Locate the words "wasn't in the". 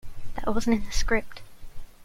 0.55-0.91